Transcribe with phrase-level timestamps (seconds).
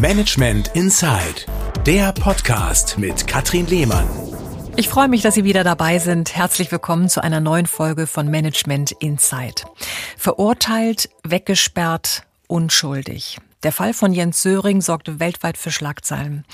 [0.00, 1.46] Management Inside,
[1.86, 4.08] der Podcast mit Katrin Lehmann.
[4.76, 6.34] Ich freue mich, dass Sie wieder dabei sind.
[6.34, 9.62] Herzlich willkommen zu einer neuen Folge von Management Inside.
[10.18, 13.38] Verurteilt, weggesperrt, unschuldig.
[13.62, 16.44] Der Fall von Jens Söring sorgte weltweit für Schlagzeilen.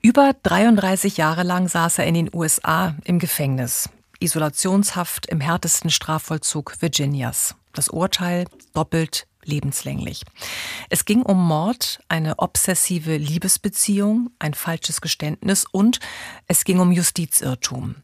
[0.00, 3.90] Über 33 Jahre lang saß er in den USA im Gefängnis.
[4.20, 7.56] Isolationshaft im härtesten Strafvollzug Virginias.
[7.74, 10.22] Das Urteil doppelt lebenslänglich.
[10.90, 16.00] Es ging um Mord, eine obsessive Liebesbeziehung, ein falsches Geständnis und
[16.46, 17.96] es ging um Justizirrtum.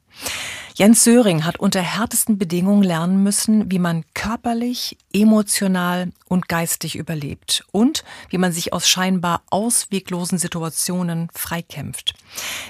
[0.75, 7.65] Jens Söring hat unter härtesten Bedingungen lernen müssen, wie man körperlich, emotional und geistig überlebt
[7.73, 12.15] und wie man sich aus scheinbar ausweglosen Situationen freikämpft.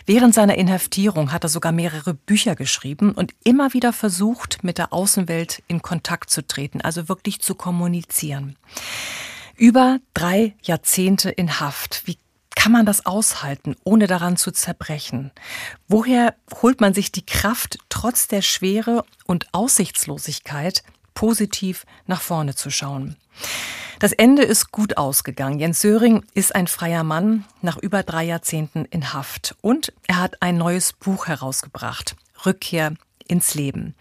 [0.04, 4.92] Während seiner Inhaftierung hat er sogar mehrere Bücher geschrieben und immer wieder versucht, mit der
[4.92, 8.56] Außenwelt in Kontakt zu treten, also wirklich zu kommunizieren.
[9.56, 12.02] Über drei Jahrzehnte in Haft.
[12.06, 12.18] Wie
[12.54, 15.30] kann man das aushalten, ohne daran zu zerbrechen?
[15.88, 20.82] Woher holt man sich die Kraft, trotz der Schwere und Aussichtslosigkeit
[21.14, 23.16] positiv nach vorne zu schauen?
[23.98, 25.60] Das Ende ist gut ausgegangen.
[25.60, 29.54] Jens Söring ist ein freier Mann nach über drei Jahrzehnten in Haft.
[29.60, 32.16] Und er hat ein neues Buch herausgebracht.
[32.44, 32.94] Rückkehr
[33.32, 33.94] ins Leben.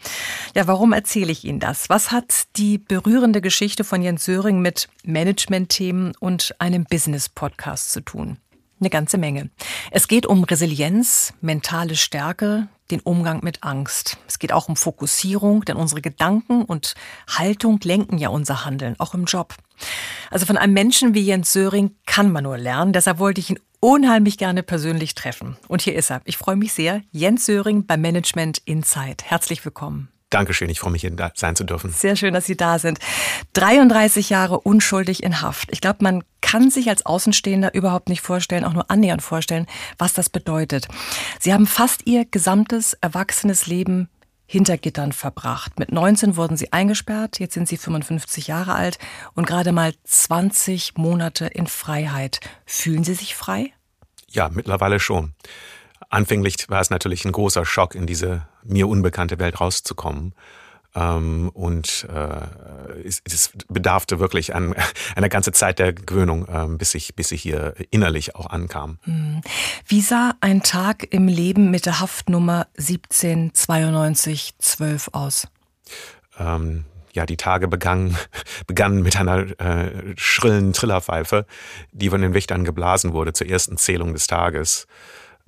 [0.53, 1.89] Ja, warum erzähle ich Ihnen das?
[1.89, 8.37] Was hat die berührende Geschichte von Jens Söring mit Management-Themen und einem Business-Podcast zu tun?
[8.79, 9.49] Eine ganze Menge.
[9.91, 14.17] Es geht um Resilienz, mentale Stärke, den Umgang mit Angst.
[14.27, 16.95] Es geht auch um Fokussierung, denn unsere Gedanken und
[17.27, 19.55] Haltung lenken ja unser Handeln, auch im Job.
[20.29, 22.91] Also von einem Menschen wie Jens Söring kann man nur lernen.
[22.91, 25.57] Deshalb wollte ich ihn unheimlich gerne persönlich treffen.
[25.67, 26.21] Und hier ist er.
[26.23, 27.01] Ich freue mich sehr.
[27.11, 29.23] Jens Söring beim Management Insight.
[29.25, 30.07] Herzlich willkommen.
[30.29, 31.91] Dankeschön, ich freue mich, hier sein zu dürfen.
[31.91, 32.99] Sehr schön, dass Sie da sind.
[33.51, 35.69] 33 Jahre unschuldig in Haft.
[35.73, 40.13] Ich glaube, man kann sich als Außenstehender überhaupt nicht vorstellen, auch nur annähernd vorstellen, was
[40.13, 40.87] das bedeutet.
[41.39, 44.07] Sie haben fast Ihr gesamtes erwachsenes Leben
[44.51, 45.79] hinter Gittern verbracht.
[45.79, 48.99] Mit 19 wurden Sie eingesperrt, jetzt sind Sie 55 Jahre alt
[49.33, 52.41] und gerade mal 20 Monate in Freiheit.
[52.65, 53.71] Fühlen Sie sich frei?
[54.27, 55.35] Ja, mittlerweile schon.
[56.09, 60.35] Anfänglich war es natürlich ein großer Schock, in diese mir unbekannte Welt rauszukommen.
[60.93, 64.75] Ähm, und äh, es, es bedarfte wirklich an,
[65.15, 68.99] einer ganze Zeit der Gewöhnung, ähm, bis ich, bis ich hier innerlich auch ankam.
[69.03, 69.39] Hm.
[69.87, 75.47] Wie sah ein Tag im Leben mit der Haftnummer 179212 aus?
[76.37, 78.17] Ähm, ja, die Tage begannen,
[78.67, 81.45] begannen mit einer äh, schrillen Trillerpfeife,
[81.91, 84.87] die von den Wächtern geblasen wurde zur ersten Zählung des Tages.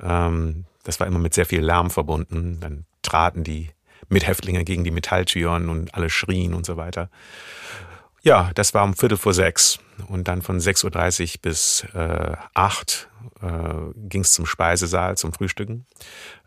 [0.02, 2.60] Ähm, das war immer mit sehr viel Lärm verbunden.
[2.60, 3.70] Dann traten die
[4.14, 7.10] Mithäftlinge gegen die Metalltüren und alle schrien und so weiter.
[8.22, 9.80] Ja, das war um Viertel vor sechs.
[10.08, 13.10] Und dann von 6.30 Uhr bis äh, 8
[13.42, 13.48] äh,
[13.96, 15.86] ging es zum Speisesaal, zum Frühstücken.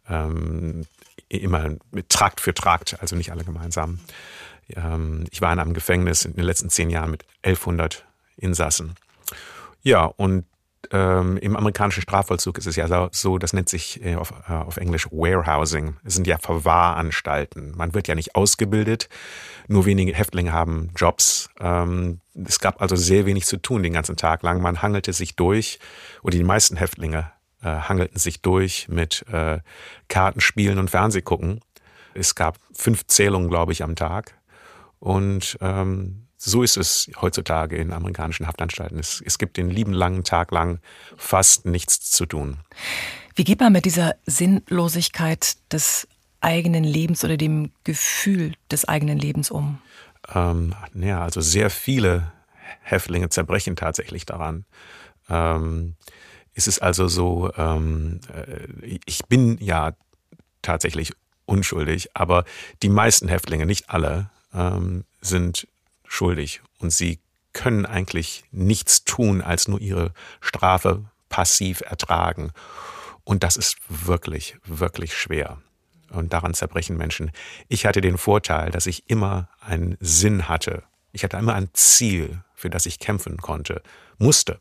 [0.09, 0.87] Ähm,
[1.28, 4.00] immer mit Trakt für Trakt, also nicht alle gemeinsam.
[4.75, 8.04] Ähm, ich war in einem Gefängnis in den letzten zehn Jahren mit 1100
[8.37, 8.94] Insassen.
[9.83, 10.44] Ja, und
[10.92, 14.76] ähm, im amerikanischen Strafvollzug ist es ja so, das nennt sich äh, auf, äh, auf
[14.76, 15.97] Englisch Warehousing.
[16.04, 17.76] Es sind ja Verwahranstalten.
[17.76, 19.08] Man wird ja nicht ausgebildet.
[19.69, 21.48] Nur wenige Häftlinge haben Jobs.
[21.60, 24.60] Ähm, es gab also sehr wenig zu tun den ganzen Tag lang.
[24.60, 25.78] Man hangelte sich durch,
[26.22, 27.30] oder die meisten Häftlinge
[27.62, 29.60] äh, hangelten sich durch mit äh,
[30.08, 31.60] Kartenspielen und Fernsehgucken.
[32.14, 34.34] Es gab fünf Zählungen, glaube ich, am Tag.
[34.98, 38.98] Und ähm, so ist es heutzutage in amerikanischen Haftanstalten.
[38.98, 40.78] Es, es gibt den lieben langen Tag lang
[41.16, 42.58] fast nichts zu tun.
[43.34, 46.06] Wie geht man mit dieser Sinnlosigkeit des
[46.40, 49.78] eigenen Lebens oder dem Gefühl des eigenen Lebens um?
[50.32, 52.32] Ähm, ja, also sehr viele
[52.80, 54.64] Häftlinge zerbrechen tatsächlich daran.
[55.28, 55.96] Ähm,
[56.54, 59.94] ist es also so, ähm, äh, ich bin ja
[60.62, 61.12] tatsächlich
[61.44, 62.44] unschuldig, aber
[62.84, 65.66] die meisten Häftlinge, nicht alle, ähm, sind
[66.16, 67.21] schuldig und sie
[67.53, 72.53] können eigentlich nichts tun, als nur ihre Strafe passiv ertragen.
[73.24, 75.59] Und das ist wirklich, wirklich schwer.
[76.10, 77.33] Und daran zerbrechen Menschen.
[77.68, 80.84] Ich hatte den Vorteil, dass ich immer einen Sinn hatte.
[81.13, 83.83] Ich hatte immer ein Ziel, für das ich kämpfen konnte,
[84.19, 84.60] musste.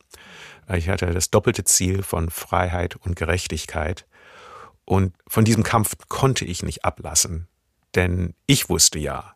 [0.73, 4.07] Ich hatte das doppelte Ziel von Freiheit und Gerechtigkeit.
[4.85, 7.47] Und von diesem Kampf konnte ich nicht ablassen.
[7.93, 9.34] Denn ich wusste ja,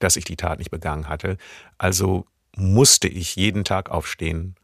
[0.00, 1.36] dass ich die Tat nicht begangen hatte.
[1.78, 2.26] Also
[2.56, 4.56] musste ich jeden Tag aufstehen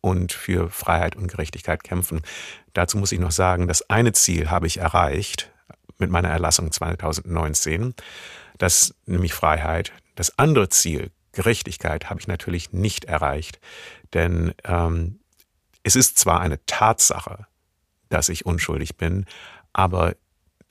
[0.00, 2.22] und für Freiheit und Gerechtigkeit kämpfen.
[2.72, 5.50] Dazu muss ich noch sagen, das eine Ziel habe ich erreicht
[5.98, 7.94] mit meiner Erlassung 2019,
[8.58, 9.92] das nämlich Freiheit.
[10.14, 13.60] Das andere Ziel, Gerechtigkeit, habe ich natürlich nicht erreicht,
[14.12, 15.20] denn ähm,
[15.82, 17.46] es ist zwar eine Tatsache,
[18.08, 19.24] dass ich unschuldig bin,
[19.72, 20.14] aber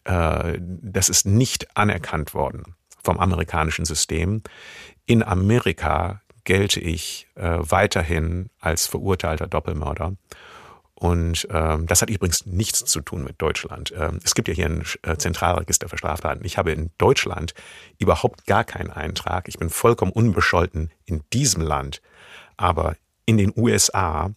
[0.04, 4.42] äh, das ist nicht anerkannt worden vom amerikanischen System.
[5.06, 10.16] In Amerika gelte ich äh, weiterhin als verurteilter Doppelmörder.
[11.02, 13.92] Und ähm, das hat übrigens nichts zu tun mit Deutschland.
[13.98, 16.46] Ähm, es gibt ja hier ein äh, Zentralregister für Straftaten.
[16.46, 17.56] Ich habe in Deutschland
[17.98, 19.48] überhaupt gar keinen Eintrag.
[19.48, 22.04] Ich bin vollkommen unbescholten in diesem Land.
[22.56, 22.96] Aber
[23.26, 24.32] in den USA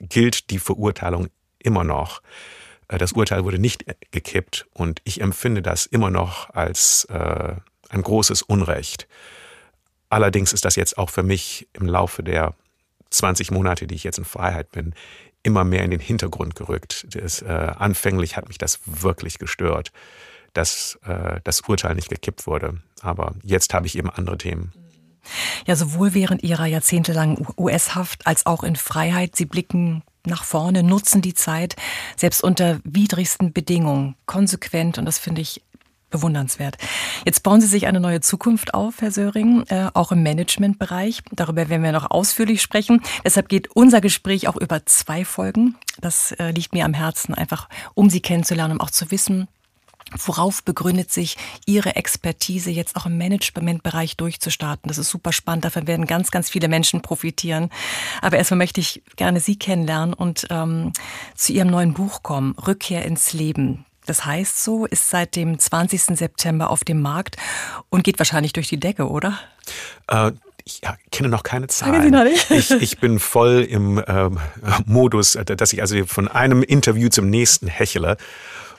[0.00, 1.28] gilt die Verurteilung
[1.58, 2.22] immer noch.
[2.92, 7.54] Äh, das Urteil wurde nicht gekippt und ich empfinde das immer noch als äh,
[7.88, 9.08] ein großes Unrecht.
[10.08, 12.54] Allerdings ist das jetzt auch für mich im Laufe der
[13.10, 14.94] 20 Monate, die ich jetzt in Freiheit bin,
[15.42, 17.06] immer mehr in den Hintergrund gerückt.
[17.10, 19.90] Das, äh, anfänglich hat mich das wirklich gestört,
[20.52, 22.80] dass äh, das Urteil nicht gekippt wurde.
[23.00, 24.72] Aber jetzt habe ich eben andere Themen.
[25.66, 29.36] Ja, sowohl während Ihrer jahrzehntelangen US-Haft als auch in Freiheit.
[29.36, 31.76] Sie blicken nach vorne, nutzen die Zeit,
[32.16, 34.98] selbst unter widrigsten Bedingungen, konsequent.
[34.98, 35.62] Und das finde ich
[36.12, 36.76] bewundernswert.
[37.24, 41.22] Jetzt bauen Sie sich eine neue Zukunft auf, Herr Söring, äh, auch im Managementbereich.
[41.32, 43.00] Darüber werden wir noch ausführlich sprechen.
[43.24, 45.76] Deshalb geht unser Gespräch auch über zwei Folgen.
[46.00, 49.48] Das äh, liegt mir am Herzen, einfach um Sie kennenzulernen, um auch zu wissen,
[50.26, 54.88] Worauf begründet sich Ihre Expertise jetzt auch im Managementbereich durchzustarten?
[54.88, 55.64] Das ist super spannend.
[55.64, 57.70] Davon werden ganz, ganz viele Menschen profitieren.
[58.20, 60.92] Aber erstmal möchte ich gerne Sie kennenlernen und ähm,
[61.34, 63.84] zu Ihrem neuen Buch kommen, Rückkehr ins Leben.
[64.06, 66.18] Das heißt so, ist seit dem 20.
[66.18, 67.36] September auf dem Markt
[67.88, 69.38] und geht wahrscheinlich durch die Decke, oder?
[70.08, 70.32] Äh,
[70.64, 72.14] ich kenne noch keine Zahlen.
[72.50, 74.38] Ich, ich bin voll im ähm,
[74.86, 78.16] Modus, äh, dass ich also von einem Interview zum nächsten hechle.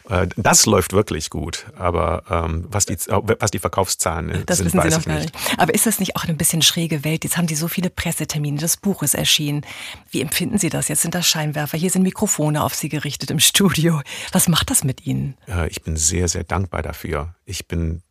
[0.10, 4.78] Äh, das läuft wirklich gut, aber ähm, was, die, was die Verkaufszahlen das sind, wissen
[4.80, 5.34] weiß Sie ich nicht.
[5.34, 5.60] nicht.
[5.60, 7.24] Aber ist das nicht auch eine bisschen schräge Welt?
[7.24, 9.66] Jetzt haben die so viele Pressetermine, das Buch ist erschienen.
[10.10, 10.88] Wie empfinden Sie das?
[10.88, 14.02] Jetzt sind das Scheinwerfer, hier sind Mikrofone auf Sie gerichtet im Studio.
[14.32, 15.36] Was macht das mit Ihnen?
[15.70, 17.36] Ich bin sehr, sehr dankbar dafür.
[17.46, 18.02] Ich, bin,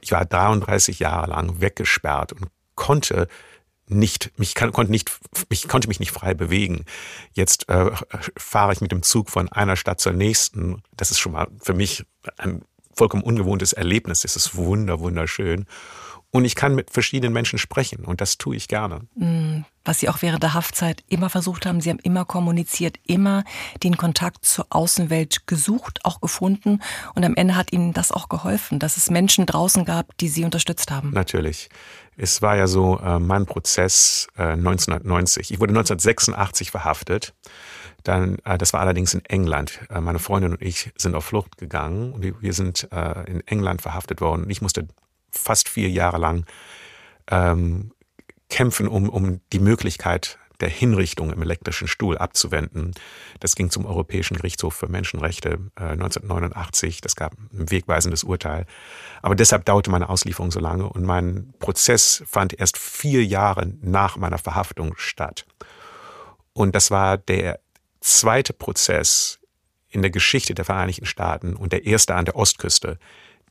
[0.00, 3.28] ich war 33 Jahre lang weggesperrt und konnte
[3.86, 5.10] nicht, mich kann, konnte nicht,
[5.48, 6.84] ich konnte mich nicht frei bewegen.
[7.32, 7.90] Jetzt äh,
[8.36, 10.82] fahre ich mit dem Zug von einer Stadt zur nächsten.
[10.96, 12.04] Das ist schon mal für mich
[12.38, 12.62] ein
[12.94, 14.24] vollkommen ungewohntes Erlebnis.
[14.24, 15.66] Es ist wunder, wunderschön.
[16.34, 19.02] Und ich kann mit verschiedenen Menschen sprechen und das tue ich gerne.
[19.16, 23.44] Mm, was Sie auch während der Haftzeit immer versucht haben, Sie haben immer kommuniziert, immer
[23.82, 26.80] den Kontakt zur Außenwelt gesucht, auch gefunden
[27.14, 30.46] und am Ende hat Ihnen das auch geholfen, dass es Menschen draußen gab, die Sie
[30.46, 31.10] unterstützt haben.
[31.10, 31.68] Natürlich.
[32.16, 35.50] Es war ja so äh, mein Prozess äh, 1990.
[35.50, 37.34] Ich wurde 1986 verhaftet.
[38.04, 39.80] Dann, äh, das war allerdings in England.
[39.88, 43.82] Äh, meine Freundin und ich sind auf Flucht gegangen und wir sind äh, in England
[43.82, 44.50] verhaftet worden.
[44.50, 44.88] Ich musste
[45.30, 46.44] fast vier Jahre lang
[47.30, 47.92] ähm,
[48.50, 52.92] kämpfen, um, um die Möglichkeit der Hinrichtung im elektrischen Stuhl abzuwenden.
[53.40, 57.00] Das ging zum Europäischen Gerichtshof für Menschenrechte äh, 1989.
[57.00, 58.66] Das gab ein wegweisendes Urteil.
[59.20, 64.16] Aber deshalb dauerte meine Auslieferung so lange und mein Prozess fand erst vier Jahre nach
[64.16, 65.44] meiner Verhaftung statt.
[66.54, 67.60] Und das war der
[68.00, 69.38] zweite Prozess
[69.88, 72.98] in der Geschichte der Vereinigten Staaten und der erste an der Ostküste,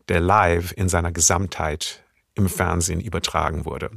[0.07, 2.03] der live in seiner Gesamtheit
[2.35, 3.91] im Fernsehen übertragen wurde.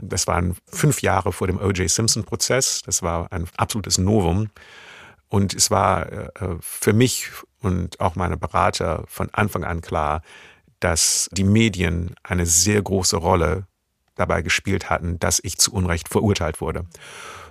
[0.00, 1.88] Das waren fünf Jahre vor dem O.J.
[1.88, 2.82] Simpson-Prozess.
[2.82, 4.50] Das war ein absolutes Novum.
[5.28, 7.30] Und es war äh, für mich
[7.60, 10.22] und auch meine Berater von Anfang an klar,
[10.80, 13.66] dass die Medien eine sehr große Rolle
[14.14, 16.86] dabei gespielt hatten, dass ich zu Unrecht verurteilt wurde.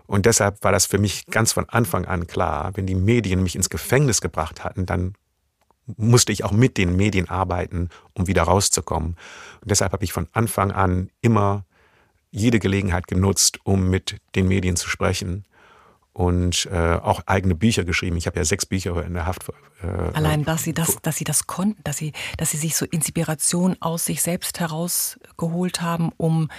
[0.08, 3.56] Und deshalb war das für mich ganz von Anfang an klar, wenn die Medien mich
[3.56, 5.14] ins Gefängnis gebracht hatten, dann
[5.98, 9.16] musste ich auch mit den Medien arbeiten, um wieder rauszukommen.
[9.62, 11.66] Und deshalb habe ich von Anfang an immer
[12.32, 15.46] jede Gelegenheit genutzt, um mit den Medien zu sprechen
[16.14, 18.16] und äh, auch eigene Bücher geschrieben.
[18.16, 19.50] Ich habe ja sechs Bücher in der Haft.
[19.82, 22.86] Äh, Allein, dass Sie das, dass Sie das konnten, dass Sie, dass Sie sich so
[22.86, 26.50] Inspiration aus sich selbst herausgeholt haben, um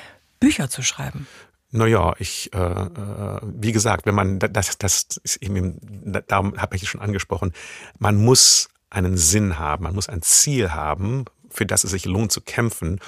[0.41, 1.27] Bücher zu schreiben.
[1.71, 5.81] Naja, ich, äh, äh, wie gesagt, wenn man das, das ist eben,
[6.29, 7.53] darum habe ich schon angesprochen,
[7.99, 12.31] man muss einen Sinn haben, man muss ein Ziel haben, für das es sich lohnt
[12.31, 13.01] zu kämpfen.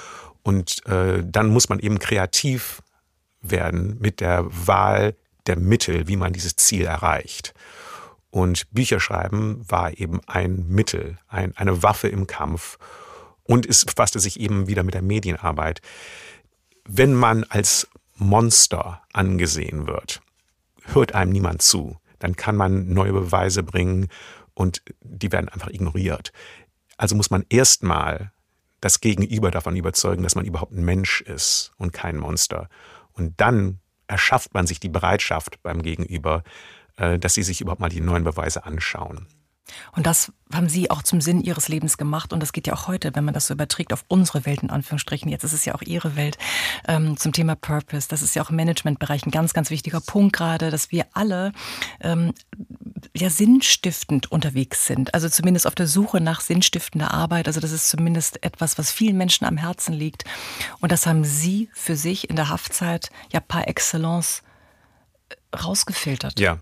[0.49, 2.81] Und äh, dann muss man eben kreativ
[3.39, 5.15] werden mit der Wahl
[5.45, 7.53] der Mittel, wie man dieses Ziel erreicht.
[8.31, 12.79] Und Bücher schreiben war eben ein Mittel, ein, eine Waffe im Kampf.
[13.43, 15.81] Und es befasste sich eben wieder mit der Medienarbeit.
[16.83, 20.19] Wenn man als Monster angesehen wird,
[20.81, 21.97] hört einem niemand zu.
[22.17, 24.07] Dann kann man neue Beweise bringen
[24.55, 26.33] und die werden einfach ignoriert.
[26.97, 28.31] Also muss man erstmal
[28.81, 32.69] das Gegenüber davon überzeugen, dass man überhaupt ein Mensch ist und kein Monster.
[33.13, 36.43] Und dann erschafft man sich die Bereitschaft beim Gegenüber,
[36.97, 39.27] äh, dass sie sich überhaupt mal die neuen Beweise anschauen.
[39.95, 42.33] Und das haben Sie auch zum Sinn Ihres Lebens gemacht.
[42.33, 44.69] Und das geht ja auch heute, wenn man das so überträgt auf unsere Welt, in
[44.69, 45.29] Anführungsstrichen.
[45.29, 46.37] Jetzt ist es ja auch Ihre Welt
[46.87, 48.07] ähm, zum Thema Purpose.
[48.07, 51.51] Das ist ja auch im Managementbereich ein ganz, ganz wichtiger Punkt gerade, dass wir alle
[52.01, 52.33] ähm,
[53.15, 55.13] ja sinnstiftend unterwegs sind.
[55.13, 57.47] Also zumindest auf der Suche nach sinnstiftender Arbeit.
[57.47, 60.23] Also das ist zumindest etwas, was vielen Menschen am Herzen liegt.
[60.79, 64.43] Und das haben Sie für sich in der Haftzeit ja par excellence
[65.29, 66.39] äh, rausgefiltert.
[66.39, 66.59] Ja,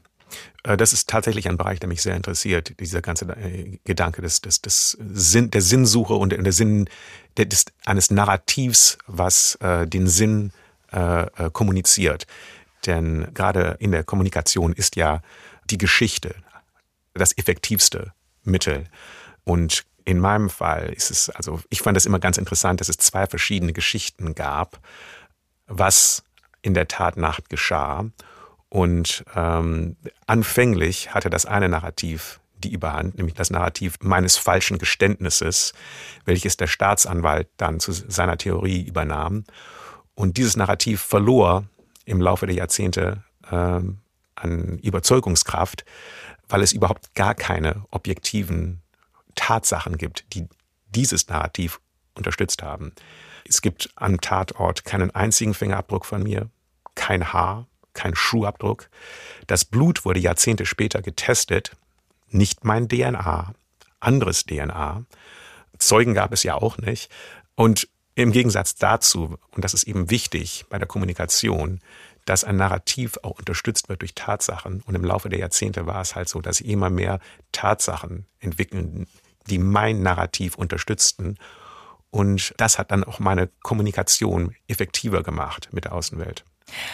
[0.63, 4.41] äh, das ist tatsächlich ein Bereich, der mich sehr interessiert, dieser ganze äh, Gedanke des,
[4.41, 6.89] des, des Sinn, der Sinnsuche und der Sinn
[7.37, 10.51] des, eines Narrativs, was äh, den Sinn
[10.91, 12.25] äh, kommuniziert.
[12.85, 15.21] Denn gerade in der Kommunikation ist ja
[15.69, 16.35] die Geschichte
[17.13, 18.85] das effektivste Mittel.
[19.43, 22.97] Und in meinem Fall ist es, also ich fand es immer ganz interessant, dass es
[22.97, 24.79] zwei verschiedene Geschichten gab,
[25.67, 26.23] was
[26.61, 28.05] in der Tatnacht geschah.
[28.69, 35.73] Und ähm, anfänglich hatte das eine Narrativ die Überhand, nämlich das Narrativ meines falschen Geständnisses,
[36.25, 39.43] welches der Staatsanwalt dann zu seiner Theorie übernahm.
[40.15, 41.65] Und dieses Narrativ verlor
[42.05, 43.81] im Laufe der Jahrzehnte äh,
[44.37, 45.85] an Überzeugungskraft,
[46.47, 48.81] weil es überhaupt gar keine objektiven
[49.35, 50.47] Tatsachen gibt, die
[50.89, 51.79] dieses Narrativ
[52.15, 52.93] unterstützt haben.
[53.47, 56.49] Es gibt am Tatort keinen einzigen Fingerabdruck von mir,
[56.95, 58.89] kein Haar, kein Schuhabdruck.
[59.47, 61.71] Das Blut wurde Jahrzehnte später getestet.
[62.29, 63.53] Nicht mein DNA,
[63.99, 65.05] anderes DNA.
[65.77, 67.09] Zeugen gab es ja auch nicht.
[67.55, 71.79] Und im Gegensatz dazu, und das ist eben wichtig bei der Kommunikation,
[72.27, 74.81] dass ein Narrativ auch unterstützt wird durch Tatsachen.
[74.81, 77.19] Und im Laufe der Jahrzehnte war es halt so, dass sich immer mehr
[77.51, 79.07] Tatsachen entwickeln,
[79.49, 81.37] die mein Narrativ unterstützten.
[82.11, 86.43] Und das hat dann auch meine Kommunikation effektiver gemacht mit der Außenwelt.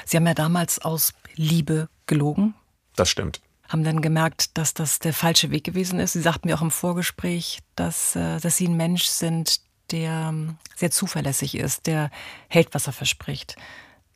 [0.05, 2.53] Sie haben ja damals aus Liebe gelogen.
[2.95, 3.41] Das stimmt.
[3.67, 6.13] Haben dann gemerkt, dass das der falsche Weg gewesen ist.
[6.13, 10.57] Sie sagten mir auch im Vorgespräch, dass, äh, dass Sie ein Mensch sind, der ähm,
[10.75, 12.11] sehr zuverlässig ist, der
[12.49, 13.55] hält, was er verspricht,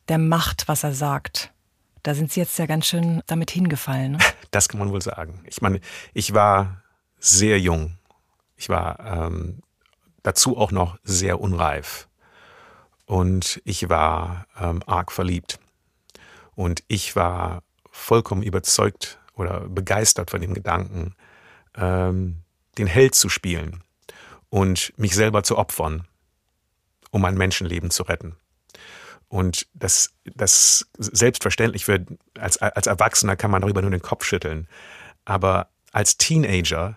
[0.08, 1.52] der macht, was er sagt.
[2.02, 4.12] Da sind Sie jetzt ja ganz schön damit hingefallen.
[4.12, 4.18] Ne?
[4.50, 5.44] Das kann man wohl sagen.
[5.44, 5.80] Ich meine,
[6.14, 6.82] ich war
[7.18, 7.98] sehr jung.
[8.56, 9.62] Ich war ähm,
[10.22, 12.08] dazu auch noch sehr unreif.
[13.04, 15.58] Und ich war ähm, arg verliebt.
[16.54, 21.14] Und ich war vollkommen überzeugt oder begeistert von dem Gedanken,
[21.76, 22.42] ähm,
[22.78, 23.82] den Held zu spielen
[24.50, 26.06] und mich selber zu opfern,
[27.10, 28.36] um ein Menschenleben zu retten.
[29.28, 32.04] Und das, das selbstverständlich für,
[32.38, 34.68] als, als Erwachsener kann man darüber nur den Kopf schütteln.
[35.24, 36.96] Aber als Teenager,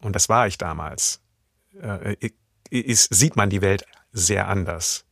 [0.00, 1.20] und das war ich damals,
[1.82, 2.16] äh,
[2.70, 5.04] ist, sieht man die Welt sehr anders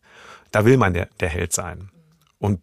[0.50, 1.90] da will man der, der Held sein.
[2.38, 2.62] Und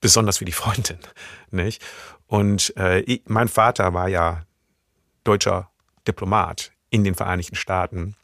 [0.00, 0.98] besonders für die Freundin,
[1.50, 1.82] nicht?
[2.26, 4.44] Und äh, ich, mein Vater war ja
[5.24, 5.70] deutscher
[6.06, 8.16] Diplomat in den Vereinigten Staaten.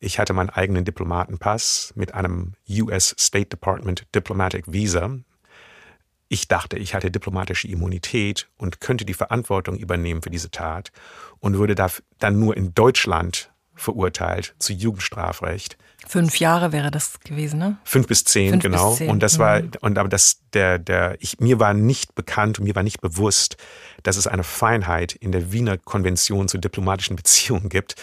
[0.00, 5.18] Ich hatte meinen eigenen Diplomatenpass mit einem US State Department Diplomatic Visa.
[6.28, 10.90] Ich dachte, ich hatte diplomatische Immunität und könnte die Verantwortung übernehmen für diese Tat
[11.38, 11.74] und würde
[12.18, 15.76] dann nur in Deutschland verurteilt zu Jugendstrafrecht.
[16.06, 17.78] Fünf Jahre wäre das gewesen, ne?
[17.84, 18.90] Fünf bis zehn, Fünf genau.
[18.90, 19.10] Bis zehn.
[19.10, 19.42] Und das mhm.
[19.42, 23.00] war, und aber das, der, der, ich, mir war nicht bekannt und mir war nicht
[23.00, 23.56] bewusst,
[24.02, 27.96] dass es eine Feinheit in der Wiener Konvention zu diplomatischen Beziehungen gibt.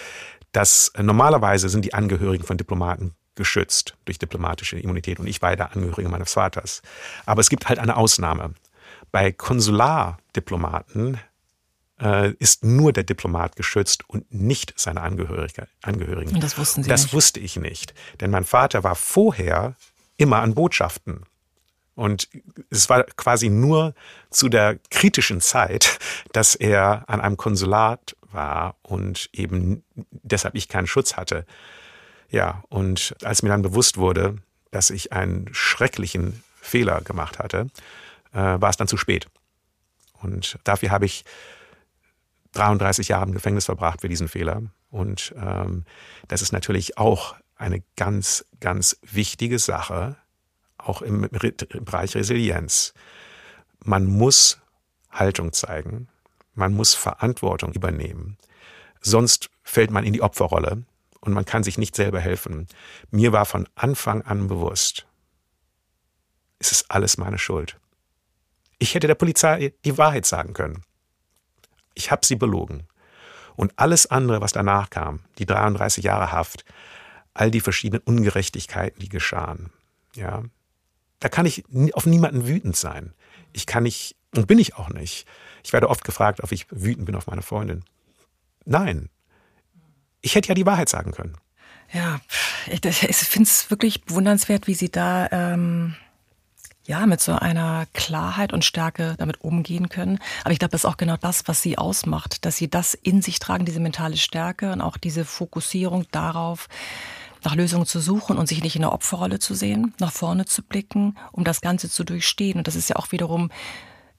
[0.52, 5.56] Dass äh, normalerweise sind die Angehörigen von Diplomaten geschützt durch diplomatische Immunität und ich war
[5.56, 6.82] der Angehörige meines Vaters.
[7.26, 8.54] Aber es gibt halt eine Ausnahme.
[9.12, 11.20] Bei Konsulardiplomaten
[12.02, 16.34] äh, ist nur der Diplomat geschützt und nicht seine Angehörige, Angehörigen.
[16.34, 17.14] Und das wussten Sie Das nicht.
[17.14, 17.94] wusste ich nicht.
[18.20, 19.76] Denn mein Vater war vorher
[20.18, 21.24] immer an Botschaften.
[21.96, 22.30] Und
[22.70, 23.96] es war quasi nur
[24.30, 25.98] zu der kritischen Zeit,
[26.32, 31.46] dass er an einem Konsulat war und eben deshalb ich keinen Schutz hatte.
[32.30, 34.38] Ja, und als mir dann bewusst wurde,
[34.72, 37.68] dass ich einen schrecklichen Fehler gemacht hatte,
[38.34, 39.28] äh, war es dann zu spät.
[40.14, 41.24] Und dafür habe ich
[42.54, 44.64] 33 Jahre im Gefängnis verbracht für diesen Fehler.
[44.90, 45.86] Und ähm,
[46.28, 50.16] das ist natürlich auch eine ganz, ganz wichtige Sache,
[50.78, 52.94] auch im, im Bereich Resilienz.
[53.84, 54.60] Man muss
[55.10, 56.10] Haltung zeigen,
[56.58, 58.38] man muss Verantwortung übernehmen,
[59.02, 60.84] sonst fällt man in die Opferrolle
[61.22, 62.68] und man kann sich nicht selber helfen.
[63.12, 65.08] Mir war von Anfang an bewusst,
[66.60, 67.78] es ist alles meine Schuld.
[68.80, 70.84] Ich hätte der Polizei die Wahrheit sagen können.
[71.94, 72.88] Ich habe sie belogen.
[73.56, 76.64] Und alles andere, was danach kam, die 33 Jahre Haft,
[77.34, 79.72] all die verschiedenen Ungerechtigkeiten, die geschahen,
[80.14, 80.44] ja,
[81.20, 83.14] da kann ich auf niemanden wütend sein.
[83.54, 85.26] Ich kann nicht Und bin ich auch nicht.
[85.64, 87.84] Ich werde oft gefragt, ob ich wütend bin auf meine Freundin.
[88.66, 89.10] Nein.
[90.22, 91.38] Ich hätte ja die Wahrheit sagen können.
[91.94, 92.20] Ja,
[92.68, 95.96] ich, ich finde es wirklich bewundernswert, wie Sie da ähm,
[96.86, 100.20] ja mit so einer Klarheit und Stärke damit umgehen können.
[100.44, 103.22] Aber ich glaube, das ist auch genau das, was Sie ausmacht, dass Sie das in
[103.22, 106.68] sich tragen, diese mentale Stärke und auch diese Fokussierung darauf,
[107.44, 110.64] nach Lösungen zu suchen und sich nicht in der Opferrolle zu sehen, nach vorne zu
[110.64, 112.58] blicken, um das Ganze zu durchstehen.
[112.58, 113.52] Und das ist ja auch wiederum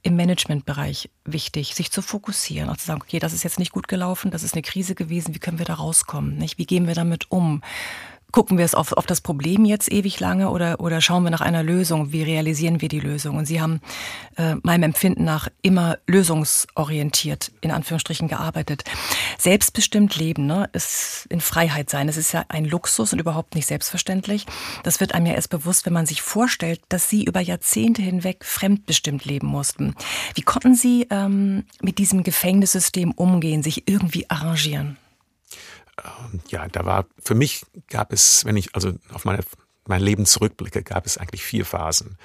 [0.02, 3.88] im Managementbereich wichtig, sich zu fokussieren, auch zu sagen, okay, das ist jetzt nicht gut
[3.88, 6.37] gelaufen, das ist eine Krise gewesen, wie können wir da rauskommen?
[6.37, 6.59] Nicht?
[6.59, 7.62] Wie gehen wir damit um?
[8.30, 11.40] Gucken wir es auf, auf das Problem jetzt ewig lange oder, oder schauen wir nach
[11.40, 12.12] einer Lösung?
[12.12, 13.37] Wie realisieren wir die Lösung?
[13.37, 13.80] Und Sie haben
[14.37, 18.85] äh, meinem Empfinden nach immer lösungsorientiert in Anführungsstrichen gearbeitet.
[19.38, 22.06] Selbstbestimmt leben ne, ist in Freiheit sein.
[22.06, 24.44] Das ist ja ein Luxus und überhaupt nicht selbstverständlich.
[24.82, 28.44] Das wird einem ja erst bewusst, wenn man sich vorstellt, dass Sie über Jahrzehnte hinweg
[28.44, 29.94] fremdbestimmt leben mussten.
[30.35, 34.99] Wie konnten Sie ähm, mit diesem Gefängnissystem umgehen, sich irgendwie arrangieren?
[36.05, 39.43] Ähm, ja, da war, für mich gab es, wenn ich also auf meine,
[39.87, 42.17] mein Leben zurückblicke, gab es eigentlich vier Phasen.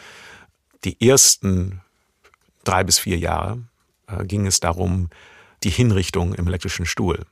[0.83, 1.81] Die ersten
[2.63, 3.63] drei bis vier Jahre
[4.07, 5.09] äh, ging es darum,
[5.63, 7.25] die Hinrichtung im elektrischen Stuhl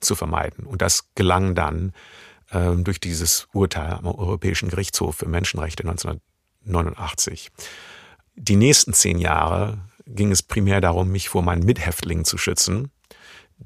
[0.00, 0.66] zu vermeiden.
[0.66, 1.92] Und das gelang dann
[2.50, 7.50] äh, durch dieses Urteil am Europäischen Gerichtshof für Menschenrechte 1989.
[8.34, 12.90] Die nächsten zehn Jahre ging es primär darum, mich vor meinen Mithäftlingen zu schützen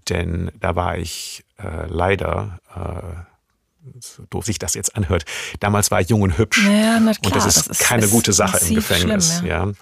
[0.09, 5.25] denn da war ich äh, leider, äh, so doof sich das jetzt anhört,
[5.61, 6.65] damals war ich jung und hübsch.
[6.65, 9.39] Ja, klar, und das ist, das ist keine ist gute Sache im Gefängnis.
[9.39, 9.67] Schlimm, ja.
[9.67, 9.73] ja.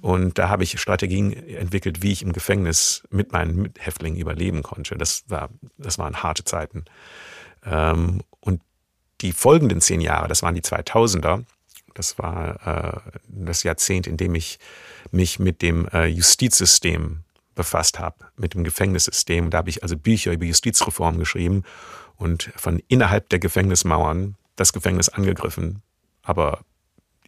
[0.00, 4.96] Und da habe ich Strategien entwickelt, wie ich im Gefängnis mit meinen Häftlingen überleben konnte.
[4.96, 6.84] Das, war, das waren harte Zeiten.
[7.64, 8.60] Ähm, und
[9.20, 11.44] die folgenden zehn Jahre, das waren die 2000er,
[11.94, 14.58] das war äh, das Jahrzehnt, in dem ich
[15.12, 17.22] mich mit dem äh, Justizsystem
[17.54, 19.50] befasst habe mit dem Gefängnissystem.
[19.50, 21.64] Da habe ich also Bücher über Justizreform geschrieben
[22.16, 25.82] und von innerhalb der Gefängnismauern das Gefängnis angegriffen,
[26.22, 26.60] aber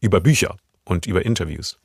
[0.01, 1.79] über Bücher und über Interviews.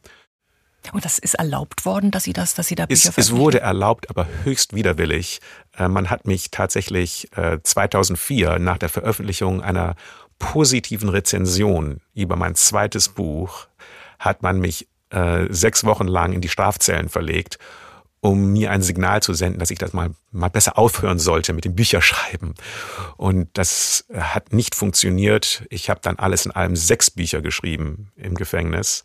[0.93, 3.59] Und das ist erlaubt worden, dass Sie das, dass Sie da Bücher es, es wurde
[3.59, 5.39] erlaubt, aber höchst widerwillig.
[5.77, 7.29] Äh, man hat mich tatsächlich
[7.63, 9.95] 2004 äh, nach der Veröffentlichung einer
[10.39, 13.67] positiven Rezension über mein zweites Buch
[14.19, 17.59] hat man mich äh, sechs Wochen lang in die Strafzellen verlegt
[18.21, 21.65] um mir ein Signal zu senden, dass ich das mal, mal besser aufhören sollte mit
[21.65, 22.53] dem Bücherschreiben.
[23.15, 25.63] Und das hat nicht funktioniert.
[25.69, 29.03] Ich habe dann alles in allem sechs Bücher geschrieben im Gefängnis.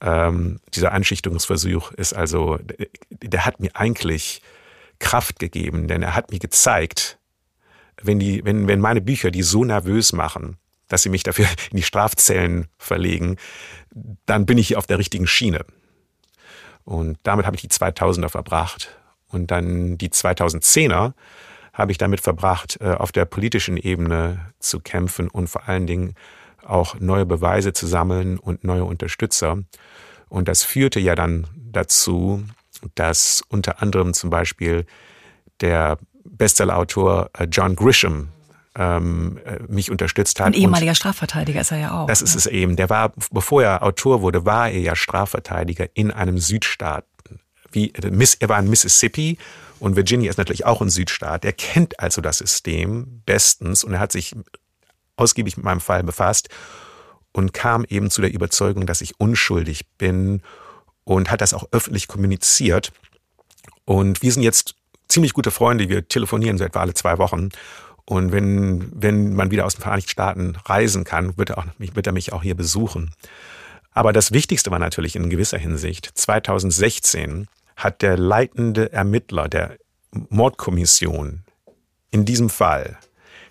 [0.00, 2.58] Ähm, dieser Anschichtungsversuch ist also,
[3.10, 4.42] der hat mir eigentlich
[4.98, 7.18] Kraft gegeben, denn er hat mir gezeigt,
[8.00, 10.56] wenn, die, wenn, wenn meine Bücher die so nervös machen,
[10.88, 13.36] dass sie mich dafür in die Strafzellen verlegen,
[14.24, 15.64] dann bin ich auf der richtigen Schiene.
[16.88, 18.96] Und damit habe ich die 2000er verbracht.
[19.30, 21.12] Und dann die 2010er
[21.74, 26.14] habe ich damit verbracht, äh, auf der politischen Ebene zu kämpfen und vor allen Dingen
[26.64, 29.58] auch neue Beweise zu sammeln und neue Unterstützer.
[30.30, 32.42] Und das führte ja dann dazu,
[32.94, 34.86] dass unter anderem zum Beispiel
[35.60, 38.28] der Bestsellerautor äh, John Grisham
[38.78, 40.46] ähm, äh, mich unterstützt hat.
[40.46, 42.06] Ein ehemaliger Strafverteidiger ist er ja auch.
[42.06, 42.76] Das ist es eben.
[42.76, 47.04] Der war, bevor er Autor wurde, war er ja Strafverteidiger in einem Südstaat.
[47.72, 49.36] Wie, äh, er war in Mississippi
[49.80, 51.44] und Virginia ist natürlich auch ein Südstaat.
[51.44, 54.34] Er kennt also das System bestens und er hat sich
[55.16, 56.48] ausgiebig mit meinem Fall befasst
[57.32, 60.40] und kam eben zu der Überzeugung, dass ich unschuldig bin
[61.02, 62.92] und hat das auch öffentlich kommuniziert.
[63.84, 64.76] Und wir sind jetzt
[65.08, 65.88] ziemlich gute Freunde.
[65.88, 67.48] Wir telefonieren so etwa alle zwei Wochen.
[68.08, 72.06] Und wenn, wenn man wieder aus den Vereinigten Staaten reisen kann, wird er, auch, wird
[72.06, 73.10] er mich auch hier besuchen.
[73.92, 79.76] Aber das Wichtigste war natürlich in gewisser Hinsicht, 2016 hat der leitende Ermittler der
[80.30, 81.44] Mordkommission
[82.10, 82.96] in diesem Fall,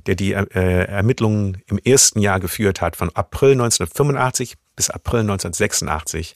[0.08, 6.36] der die äh, Ermittlungen im ersten Jahr geführt hat, von April 1985 bis April 1986,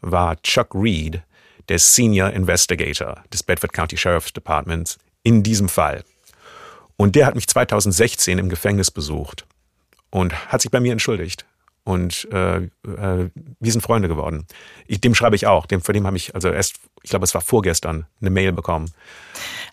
[0.00, 1.20] war Chuck Reed,
[1.68, 6.02] der Senior Investigator des Bedford County Sheriff's Departments in diesem Fall.
[6.98, 9.46] Und der hat mich 2016 im Gefängnis besucht
[10.10, 11.46] und hat sich bei mir entschuldigt.
[11.88, 14.44] Und äh, äh, wir sind Freunde geworden.
[14.86, 15.64] Ich, dem schreibe ich auch.
[15.64, 18.90] Dem, vor dem habe ich also erst, ich glaube, es war vorgestern, eine Mail bekommen.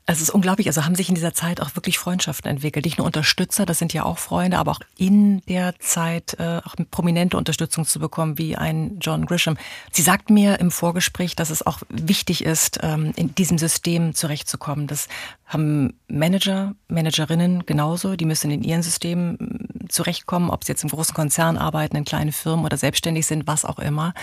[0.06, 0.68] Es ist unglaublich.
[0.68, 2.86] Also haben sich in dieser Zeit auch wirklich Freundschaften entwickelt.
[2.86, 6.76] Nicht nur Unterstützer, das sind ja auch Freunde, aber auch in der Zeit äh, auch
[6.90, 9.58] prominente Unterstützung zu bekommen, wie ein John Grisham.
[9.92, 14.88] Sie sagt mir im Vorgespräch, dass es auch wichtig ist, ähm, in diesem System zurechtzukommen.
[14.88, 15.10] Das
[15.48, 18.16] haben Manager, Managerinnen genauso.
[18.16, 22.32] Die müssen in ihren Systemen zurechtkommen, ob sie jetzt im großen Konzern arbeiten, in kleinen
[22.32, 24.14] Firmen oder selbstständig sind, was auch immer.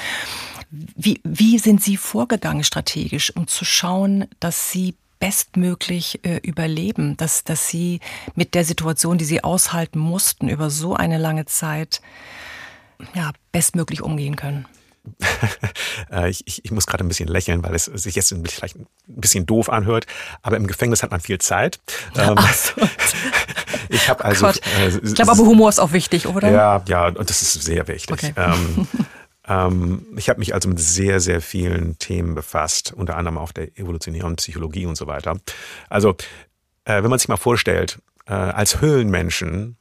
[0.71, 7.45] Wie, wie sind Sie vorgegangen strategisch, um zu schauen, dass Sie bestmöglich äh, überleben, dass,
[7.45, 8.01] dass Sie
[8.35, 12.01] mit der Situation, die Sie aushalten mussten, über so eine lange Zeit
[13.15, 14.67] ja, bestmöglich umgehen können?
[16.11, 18.87] Äh, ich, ich, ich, muss gerade ein bisschen lächeln, weil es sich jetzt vielleicht ein
[19.07, 20.07] bisschen doof anhört,
[20.43, 21.81] aber im Gefängnis hat man viel Zeit.
[22.17, 22.81] Ähm, so.
[23.93, 24.47] ich habe also.
[24.47, 26.51] Äh, ich glaube, aber Humor ist auch wichtig, oder?
[26.51, 28.13] Ja, ja, und das ist sehr wichtig.
[28.13, 28.33] Okay.
[28.37, 28.87] Ähm,
[29.49, 33.77] ähm, ich habe mich also mit sehr, sehr vielen Themen befasst, unter anderem auch der
[33.79, 35.37] evolutionären Psychologie und so weiter.
[35.89, 36.17] Also,
[36.85, 39.77] äh, wenn man sich mal vorstellt, äh, als Höhlenmenschen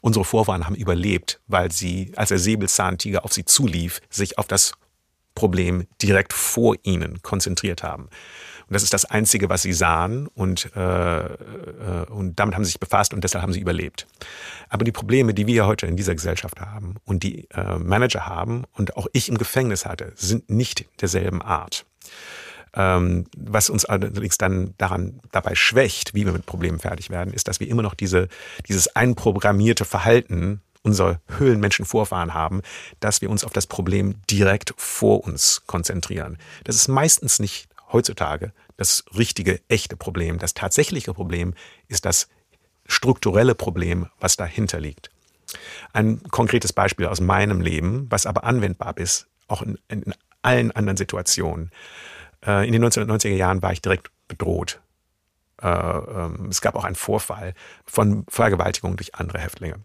[0.00, 4.72] Unsere Vorfahren haben überlebt, weil sie, als der Säbelzahntiger auf sie zulief, sich auf das
[5.34, 8.08] Problem direkt vor ihnen konzentriert haben.
[8.68, 11.28] Und das ist das Einzige, was sie sahen und, äh, äh,
[12.10, 14.06] und damit haben sie sich befasst und deshalb haben sie überlebt.
[14.68, 18.64] Aber die Probleme, die wir heute in dieser Gesellschaft haben und die äh, Manager haben
[18.74, 21.86] und auch ich im Gefängnis hatte, sind nicht derselben Art.
[22.74, 27.48] Ähm, was uns allerdings dann daran dabei schwächt, wie wir mit Problemen fertig werden, ist,
[27.48, 28.28] dass wir immer noch diese,
[28.68, 32.60] dieses einprogrammierte Verhalten unserer Höhlenmenschen-Vorfahren haben,
[33.00, 36.36] dass wir uns auf das Problem direkt vor uns konzentrieren.
[36.64, 40.38] Das ist meistens nicht heutzutage das richtige, echte Problem.
[40.38, 41.54] Das tatsächliche Problem
[41.88, 42.28] ist das
[42.86, 45.10] strukturelle Problem, was dahinter liegt.
[45.92, 50.96] Ein konkretes Beispiel aus meinem Leben, was aber anwendbar ist, auch in, in allen anderen
[50.96, 51.70] Situationen.
[52.46, 54.80] Äh, in den 1990er Jahren war ich direkt bedroht.
[55.60, 59.76] Äh, ähm, es gab auch einen Vorfall von Vergewaltigung durch andere Häftlinge.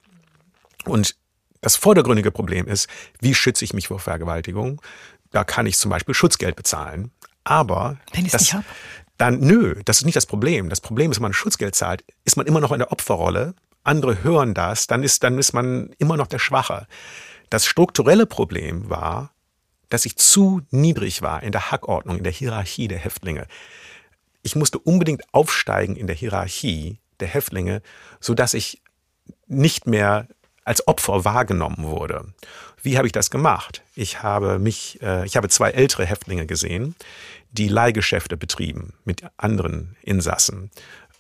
[0.86, 1.16] Und
[1.62, 2.90] das vordergründige Problem ist,
[3.22, 4.82] wie schütze ich mich vor Vergewaltigung?
[5.32, 7.12] Da kann ich zum Beispiel Schutzgeld bezahlen.
[7.44, 8.66] Aber wenn ich es nicht habe,
[9.18, 10.70] dann nö, das ist nicht das Problem.
[10.70, 13.54] Das Problem ist, wenn man Schutzgeld zahlt, ist man immer noch in der Opferrolle.
[13.84, 16.88] Andere hören das, dann ist, dann ist man immer noch der Schwache.
[17.50, 19.32] Das strukturelle Problem war,
[19.90, 23.46] dass ich zu niedrig war in der Hackordnung, in der Hierarchie der Häftlinge.
[24.42, 27.82] Ich musste unbedingt aufsteigen in der Hierarchie der Häftlinge,
[28.20, 28.82] so dass ich
[29.48, 30.28] nicht mehr
[30.66, 32.34] als Opfer wahrgenommen wurde.
[32.82, 33.82] Wie habe ich das gemacht?
[33.96, 36.96] Ich habe mich, äh, ich habe zwei ältere Häftlinge gesehen,
[37.54, 40.72] die Leihgeschäfte betrieben mit anderen Insassen.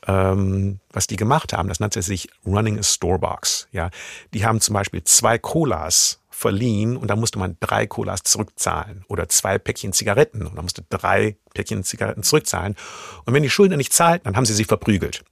[0.05, 3.69] Ähm, was die gemacht haben, das nannte sich Running a Storebox.
[3.71, 3.89] Ja,
[4.33, 9.29] die haben zum Beispiel zwei Colas verliehen und da musste man drei Colas zurückzahlen oder
[9.29, 12.75] zwei Päckchen Zigaretten und da musste drei Päckchen Zigaretten zurückzahlen.
[13.23, 15.23] Und wenn die Schuldner nicht zahlten, dann haben sie sie verprügelt.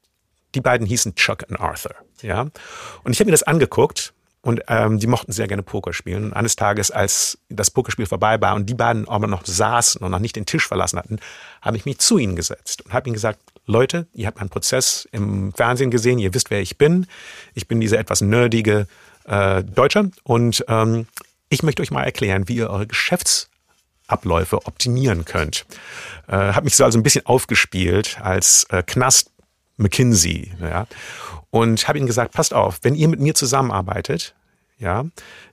[0.56, 1.96] Die beiden hießen Chuck und Arthur.
[2.22, 2.42] Ja,
[3.04, 6.26] und ich habe mir das angeguckt und ähm, die mochten sehr gerne Poker spielen.
[6.26, 10.12] Und eines Tages, als das Pokerspiel vorbei war und die beiden aber noch saßen und
[10.12, 11.20] noch nicht den Tisch verlassen hatten,
[11.62, 15.08] habe ich mich zu ihnen gesetzt und habe ihnen gesagt, Leute, ihr habt meinen Prozess
[15.12, 17.06] im Fernsehen gesehen, ihr wisst, wer ich bin.
[17.54, 18.88] Ich bin dieser etwas nerdige
[19.26, 21.06] äh, Deutscher und ähm,
[21.50, 25.66] ich möchte euch mal erklären, wie ihr eure Geschäftsabläufe optimieren könnt.
[26.28, 29.32] Äh, habe mich so also ein bisschen aufgespielt als äh, Knast
[29.82, 30.88] McKinsey, ja,
[31.50, 34.34] und habe ihnen gesagt, passt auf, wenn ihr mit mir zusammenarbeitet,
[34.78, 35.06] ja,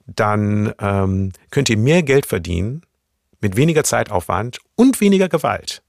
[0.06, 2.82] dann ähm, könnt ihr mehr Geld verdienen
[3.40, 5.82] mit weniger Zeitaufwand und weniger Gewalt.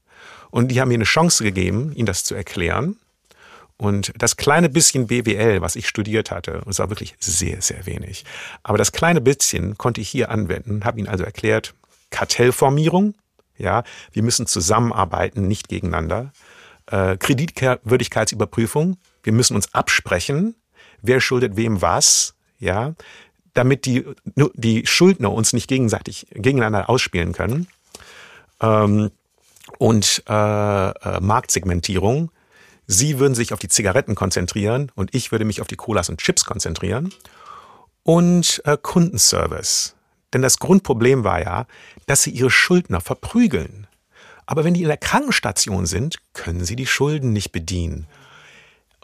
[0.50, 2.96] Und die haben mir eine Chance gegeben, ihnen das zu erklären.
[3.76, 7.86] Und das kleine bisschen BWL, was ich studiert hatte, und es war wirklich sehr, sehr
[7.86, 8.26] wenig,
[8.62, 11.72] aber das kleine bisschen konnte ich hier anwenden, habe ihnen also erklärt,
[12.10, 13.14] Kartellformierung,
[13.56, 16.32] ja, wir müssen zusammenarbeiten, nicht gegeneinander.
[16.90, 20.54] Äh, Kreditwürdigkeitsüberprüfung, wir müssen uns absprechen,
[21.02, 22.94] wer schuldet wem was, ja,
[23.54, 24.04] damit die,
[24.54, 27.68] die Schuldner uns nicht gegenseitig gegeneinander ausspielen können.
[28.60, 29.10] Ähm,
[29.78, 32.30] und äh, äh, Marktsegmentierung,
[32.92, 36.18] Sie würden sich auf die Zigaretten konzentrieren und ich würde mich auf die Colas und
[36.18, 37.14] Chips konzentrieren.
[38.02, 39.94] Und äh, Kundenservice.
[40.32, 41.66] Denn das Grundproblem war ja,
[42.06, 43.86] dass sie ihre Schuldner verprügeln.
[44.50, 48.08] Aber wenn die in der Krankenstation sind, können sie die Schulden nicht bedienen.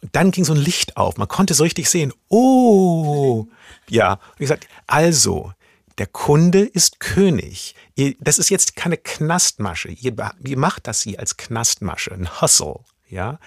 [0.02, 1.18] Und dann ging so ein Licht auf.
[1.18, 3.46] Man konnte so richtig sehen, oh,
[3.88, 4.14] ja.
[4.14, 5.52] Und ich gesagt, also,
[5.98, 7.76] der Kunde ist König.
[8.18, 9.90] Das ist jetzt keine Knastmasche.
[9.90, 12.80] Ihr, ihr macht das hier als Knastmasche, ein Hustle.
[13.08, 13.38] Ja?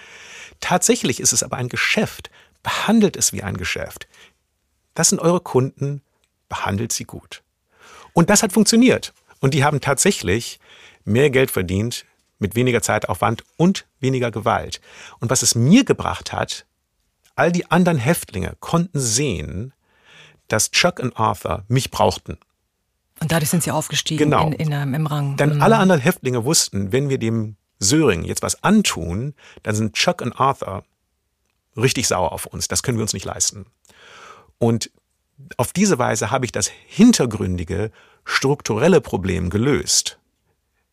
[0.60, 2.30] Tatsächlich ist es aber ein Geschäft.
[2.62, 4.08] Behandelt es wie ein Geschäft.
[4.94, 6.00] Das sind eure Kunden.
[6.48, 7.42] Behandelt sie gut.
[8.14, 9.12] Und das hat funktioniert.
[9.40, 10.60] Und die haben tatsächlich
[11.10, 12.04] mehr Geld verdient
[12.38, 14.80] mit weniger Zeitaufwand und weniger Gewalt.
[15.20, 16.66] Und was es mir gebracht hat,
[17.36, 19.72] all die anderen Häftlinge konnten sehen,
[20.48, 22.38] dass Chuck und Arthur mich brauchten.
[23.20, 24.46] Und dadurch sind sie aufgestiegen genau.
[24.46, 25.36] in, in, ähm, im Rang.
[25.36, 25.62] Denn mhm.
[25.62, 30.32] alle anderen Häftlinge wussten, wenn wir dem Söring jetzt was antun, dann sind Chuck und
[30.32, 30.84] Arthur
[31.76, 32.68] richtig sauer auf uns.
[32.68, 33.66] Das können wir uns nicht leisten.
[34.58, 34.90] Und
[35.56, 37.90] auf diese Weise habe ich das hintergründige,
[38.24, 40.19] strukturelle Problem gelöst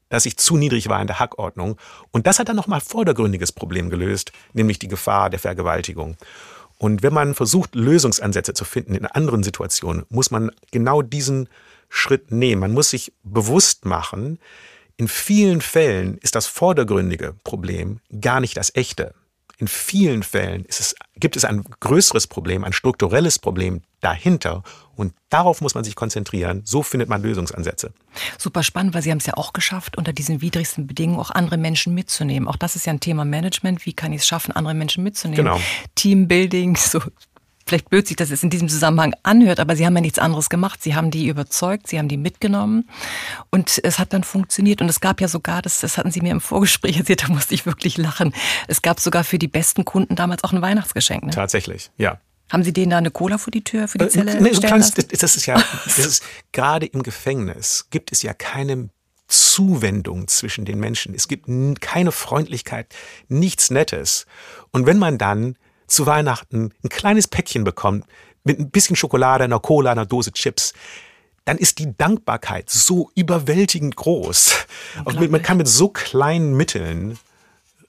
[0.10, 1.78] dass ich zu niedrig war in der Hackordnung.
[2.12, 6.18] Und das hat dann nochmal vordergründiges Problem gelöst, nämlich die Gefahr der Vergewaltigung.
[6.78, 11.50] Und wenn man versucht, Lösungsansätze zu finden in anderen Situationen, muss man genau diesen
[11.90, 12.62] Schritt nehmen.
[12.62, 14.40] Man muss sich bewusst machen,
[14.98, 19.14] in vielen Fällen ist das vordergründige Problem gar nicht das echte.
[19.60, 24.64] In vielen Fällen es, gibt es ein größeres Problem, ein strukturelles Problem dahinter.
[24.96, 26.62] Und darauf muss man sich konzentrieren.
[26.66, 27.94] So findet man Lösungsansätze.
[28.38, 31.58] Super spannend, weil Sie haben es ja auch geschafft, unter diesen widrigsten Bedingungen auch andere
[31.58, 32.48] Menschen mitzunehmen.
[32.48, 33.86] Auch das ist ja ein Thema Management.
[33.86, 35.46] Wie kann ich es schaffen, andere Menschen mitzunehmen?
[35.46, 35.60] Genau.
[35.96, 37.02] Teambuilding, so
[37.68, 40.50] vielleicht blöd sich das jetzt in diesem Zusammenhang anhört, aber sie haben ja nichts anderes
[40.50, 40.82] gemacht.
[40.82, 42.90] Sie haben die überzeugt, sie haben die mitgenommen
[43.52, 44.82] und es hat dann funktioniert.
[44.82, 47.54] Und es gab ja sogar, das, das hatten Sie mir im Vorgespräch erzählt, da musste
[47.54, 48.34] ich wirklich lachen.
[48.68, 51.26] Es gab sogar für die besten Kunden damals auch ein Weihnachtsgeschenk.
[51.26, 51.32] Ne?
[51.32, 52.20] Tatsächlich, ja.
[52.50, 54.38] Haben Sie denen da eine Cola vor die Tür, für die äh, Zelle?
[54.38, 58.34] Äh, nee, so kleines, das ist ja, das ist, gerade im Gefängnis gibt es ja
[58.34, 58.90] keine
[59.28, 61.14] Zuwendung zwischen den Menschen.
[61.14, 61.48] Es gibt
[61.82, 62.94] keine Freundlichkeit,
[63.28, 64.26] nichts Nettes.
[64.72, 65.58] Und wenn man dann
[65.88, 68.06] zu Weihnachten ein kleines Päckchen bekommt
[68.44, 70.74] mit ein bisschen Schokolade, einer Cola, einer Dose Chips,
[71.44, 74.56] dann ist die Dankbarkeit so überwältigend groß.
[75.06, 77.18] Man kann mit so kleinen Mitteln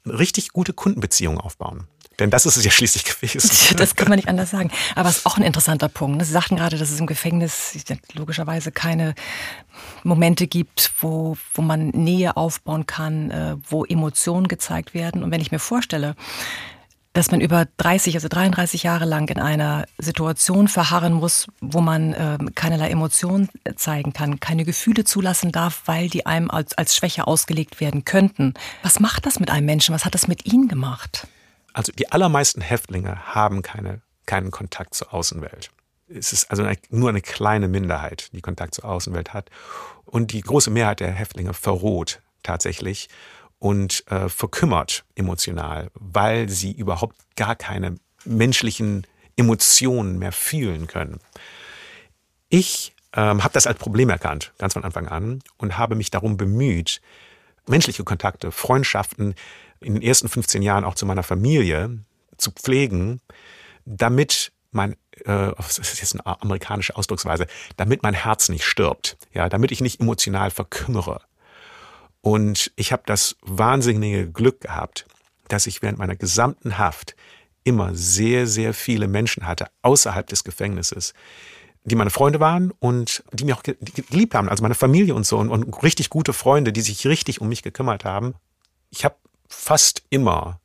[0.05, 1.87] richtig gute Kundenbeziehungen aufbauen.
[2.19, 3.77] Denn das ist es ja schließlich gewesen.
[3.77, 4.71] Das kann man nicht anders sagen.
[4.97, 6.25] Aber es ist auch ein interessanter Punkt.
[6.25, 7.77] Sie sagten gerade, dass es im Gefängnis
[8.15, 9.15] logischerweise keine
[10.03, 15.23] Momente gibt, wo, wo man Nähe aufbauen kann, äh, wo Emotionen gezeigt werden.
[15.23, 16.17] Und wenn ich mir vorstelle,
[17.13, 22.13] dass man über 30, also 33 Jahre lang in einer Situation verharren muss, wo man
[22.13, 27.27] äh, keinerlei Emotionen zeigen kann, keine Gefühle zulassen darf, weil die einem als, als Schwäche
[27.27, 28.55] ausgelegt werden könnten.
[28.83, 29.95] Was macht das mit einem Menschen?
[29.95, 31.27] Was hat das mit Ihnen gemacht?
[31.73, 35.71] Also die allermeisten Häftlinge haben keine, keinen Kontakt zur Außenwelt.
[36.09, 39.51] Es ist also nur eine kleine Minderheit, die Kontakt zur Außenwelt hat.
[40.05, 43.09] Und die große Mehrheit der Häftlinge verroht tatsächlich
[43.59, 51.21] und äh, verkümmert emotional, weil sie überhaupt gar keine menschlichen Emotionen mehr fühlen können.
[52.49, 56.37] Ich ähm, habe das als Problem erkannt, ganz von Anfang an, und habe mich darum
[56.37, 57.01] bemüht,
[57.67, 59.35] menschliche Kontakte, Freundschaften
[59.81, 61.99] in den ersten 15 Jahren auch zu meiner Familie
[62.37, 63.21] zu pflegen,
[63.85, 64.93] damit mein,
[65.25, 69.81] äh, das ist jetzt eine amerikanische Ausdrucksweise, damit mein Herz nicht stirbt, ja, damit ich
[69.81, 71.21] nicht emotional verkümmere.
[72.21, 75.07] Und ich habe das wahnsinnige Glück gehabt,
[75.49, 77.17] dass ich während meiner gesamten Haft
[77.65, 81.15] immer sehr, sehr viele Menschen hatte außerhalb des Gefängnisses,
[81.85, 85.39] die meine Freunde waren und die mich auch geliebt haben, also meine Familie und so
[85.39, 88.35] und, und richtig gute Freunde, die sich richtig um mich gekümmert haben.
[88.91, 89.17] Ich habe
[89.49, 90.61] fast immer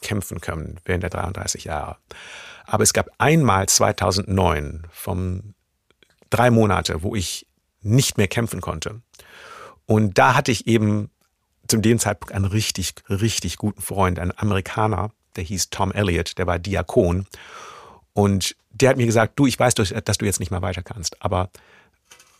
[0.00, 1.96] kämpfen können während der 33 Jahre.
[2.64, 5.54] Aber es gab einmal 2009 vom
[6.30, 7.46] drei Monate, wo ich
[7.80, 9.00] nicht mehr kämpfen konnte.
[9.86, 11.10] Und da hatte ich eben
[11.68, 16.46] zu dem Zeitpunkt einen richtig, richtig guten Freund, einen Amerikaner, der hieß Tom Elliott, der
[16.46, 17.26] war Diakon.
[18.12, 21.22] Und der hat mir gesagt, du, ich weiß, dass du jetzt nicht mehr weiter kannst,
[21.22, 21.50] aber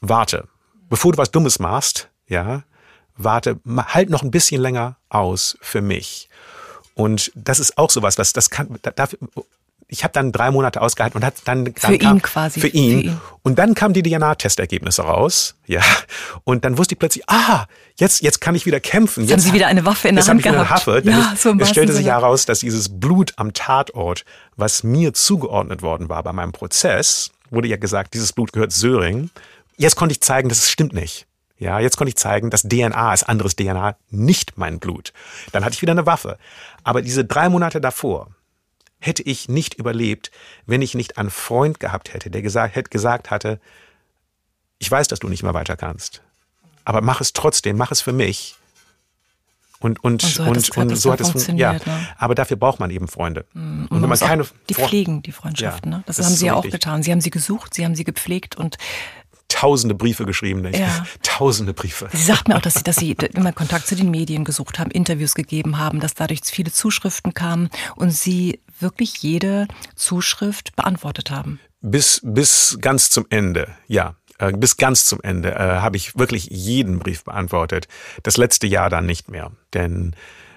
[0.00, 0.48] warte,
[0.88, 2.64] bevor du was Dummes machst, ja,
[3.18, 6.28] warte, halt noch ein bisschen länger aus für mich.
[6.94, 9.18] Und das ist auch sowas, was das kann, dafür,
[9.88, 12.68] ich habe dann drei Monate ausgehalten und hat dann, dann für kam, ihn quasi für
[12.68, 13.00] ihn.
[13.00, 13.20] für ihn.
[13.42, 15.80] und dann kamen die DNA-Testergebnisse raus, ja
[16.44, 19.22] und dann wusste ich plötzlich, ah jetzt jetzt kann ich wieder kämpfen.
[19.22, 20.86] Jetzt, haben Sie wieder eine Waffe in der Hand gehabt.
[20.86, 24.24] Waffe, ja, so es stellte sich heraus, dass dieses Blut am Tatort,
[24.56, 29.30] was mir zugeordnet worden war bei meinem Prozess, wurde ja gesagt, dieses Blut gehört Söring.
[29.76, 31.27] Jetzt konnte ich zeigen, dass es stimmt nicht.
[31.58, 35.12] Ja, jetzt konnte ich zeigen, dass DNA ist anderes DNA, nicht mein Blut.
[35.52, 36.38] Dann hatte ich wieder eine Waffe.
[36.84, 38.28] Aber diese drei Monate davor,
[39.00, 40.30] hätte ich nicht überlebt,
[40.66, 43.60] wenn ich nicht einen Freund gehabt hätte, der gesagt, hätte gesagt hatte,
[44.78, 46.22] ich weiß, dass du nicht mehr weiter kannst,
[46.84, 48.56] aber mach es trotzdem, mach es für mich.
[49.80, 51.86] Und, und, und so hat, und, es, und so hat es funktioniert.
[51.86, 51.92] Ja.
[51.92, 52.08] Ne?
[52.16, 53.44] Aber dafür braucht man eben Freunde.
[53.52, 53.82] Mhm.
[53.82, 55.92] Und, und wenn man keine die pflegen, die Freundschaften.
[55.92, 56.04] Ja, ne?
[56.06, 57.04] Das, das haben sie so ja auch getan.
[57.04, 58.76] Sie haben sie gesucht, sie haben sie gepflegt und
[59.48, 60.66] tausende Briefe geschrieben.
[60.72, 61.04] Ja.
[61.22, 62.08] Tausende Briefe.
[62.12, 64.90] Sie sagt mir auch, dass Sie, dass Sie immer Kontakt zu den Medien gesucht haben,
[64.90, 71.60] Interviews gegeben haben, dass dadurch viele Zuschriften kamen und Sie wirklich jede Zuschrift beantwortet haben.
[71.80, 74.16] Bis, bis ganz zum Ende, ja.
[74.38, 77.88] Äh, bis ganz zum Ende äh, habe ich wirklich jeden Brief beantwortet.
[78.22, 80.14] Das letzte Jahr dann nicht mehr, denn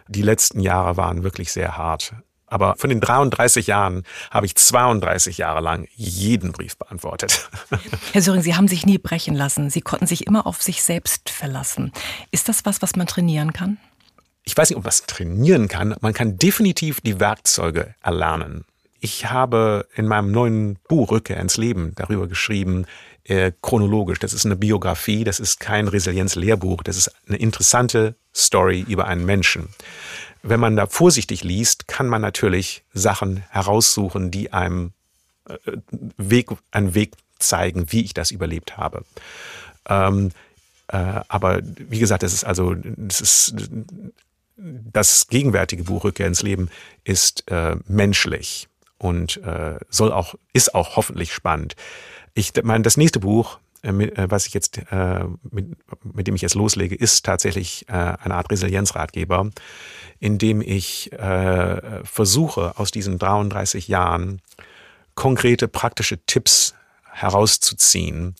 [0.07, 2.13] die letzten Jahre waren wirklich sehr hart.
[2.51, 7.49] Aber von den 33 Jahren habe ich 32 Jahre lang jeden Brief beantwortet.
[8.11, 9.69] Herr Söring, Sie haben sich nie brechen lassen.
[9.69, 11.93] Sie konnten sich immer auf sich selbst verlassen.
[12.29, 13.77] Ist das was, was man trainieren kann?
[14.43, 15.95] Ich weiß nicht, ob man es trainieren kann.
[16.01, 18.65] Man kann definitiv die Werkzeuge erlernen.
[18.99, 22.85] ich habe in meinem neuen Buch Rückkehr ins Leben darüber geschrieben,
[23.23, 24.19] äh, chronologisch.
[24.19, 29.25] Das ist eine Biografie, das ist kein Resilienz-Lehrbuch, das ist eine interessante Story über einen
[29.25, 29.69] Menschen.
[30.43, 34.93] Wenn man da vorsichtig liest, kann man natürlich Sachen heraussuchen, die einem
[35.47, 35.57] äh,
[36.17, 39.03] Weg, einen Weg zeigen, wie ich das überlebt habe.
[39.87, 40.31] Ähm,
[40.87, 43.55] äh, aber wie gesagt, das ist also, das ist
[44.57, 46.69] das gegenwärtige Buch Rückkehr ins Leben
[47.03, 51.75] ist äh, menschlich und äh, soll auch ist auch hoffentlich spannend.
[52.33, 56.95] Ich meine, das nächste Buch, was ich jetzt äh, mit, mit dem ich jetzt loslege,
[56.95, 59.49] ist tatsächlich äh, eine Art Resilienzratgeber,
[60.19, 64.41] in dem ich äh, versuche aus diesen 33 Jahren
[65.15, 68.35] konkrete praktische Tipps herauszuziehen,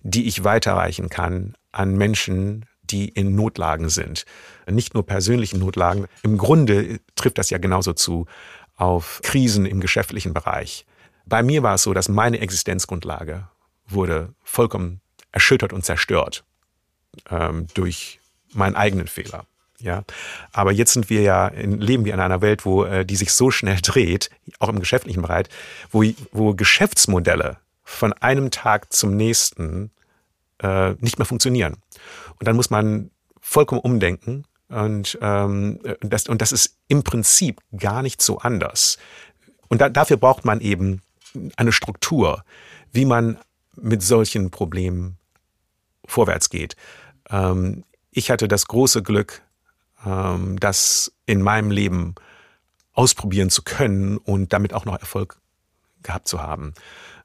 [0.00, 4.24] die ich weiterreichen kann an Menschen, die in Notlagen sind.
[4.68, 6.06] Nicht nur persönlichen Notlagen.
[6.22, 8.26] Im Grunde trifft das ja genauso zu
[8.76, 10.86] auf Krisen im geschäftlichen Bereich.
[11.26, 13.48] Bei mir war es so, dass meine Existenzgrundlage
[13.88, 15.00] wurde vollkommen
[15.32, 16.44] erschüttert und zerstört
[17.30, 18.20] ähm, durch
[18.52, 19.46] meinen eigenen Fehler.
[19.80, 20.02] Ja,
[20.52, 23.32] aber jetzt sind wir ja, in, leben wir in einer Welt, wo äh, die sich
[23.32, 25.46] so schnell dreht, auch im geschäftlichen Bereich,
[25.90, 29.92] wo, wo Geschäftsmodelle von einem Tag zum nächsten
[30.60, 31.76] äh, nicht mehr funktionieren.
[32.38, 34.44] Und dann muss man vollkommen umdenken.
[34.68, 38.98] Und, ähm, das, und das ist im Prinzip gar nicht so anders.
[39.68, 41.02] Und da, dafür braucht man eben
[41.56, 42.44] eine Struktur,
[42.92, 43.38] wie man
[43.82, 45.18] mit solchen Problemen
[46.04, 46.76] vorwärts geht.
[47.30, 49.42] Ähm, ich hatte das große Glück,
[50.04, 52.14] ähm, das in meinem Leben
[52.92, 55.38] ausprobieren zu können und damit auch noch Erfolg
[56.02, 56.74] gehabt zu haben.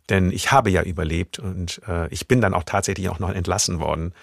[0.09, 3.79] Denn ich habe ja überlebt und äh, ich bin dann auch tatsächlich auch noch entlassen
[3.79, 4.13] worden,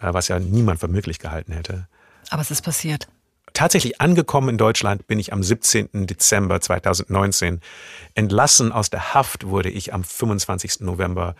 [0.00, 1.86] äh, was ja niemand für möglich gehalten hätte.
[2.30, 3.08] Aber es ist passiert.
[3.52, 6.06] Tatsächlich angekommen in Deutschland bin ich am 17.
[6.06, 7.60] Dezember 2019.
[8.14, 10.80] Entlassen aus der Haft wurde ich am 25.
[10.80, 11.34] November,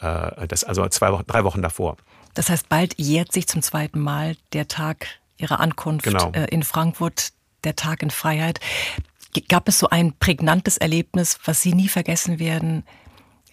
[0.00, 1.96] das also zwei Wochen, drei Wochen davor.
[2.34, 6.32] Das heißt, bald jährt sich zum zweiten Mal der Tag Ihrer Ankunft genau.
[6.32, 7.32] äh, in Frankfurt,
[7.64, 8.60] der Tag in Freiheit.
[9.48, 12.84] Gab es so ein prägnantes Erlebnis, was Sie nie vergessen werden,